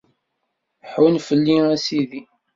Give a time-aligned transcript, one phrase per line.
[0.91, 2.21] Ḥunn fell-i, a Sidi.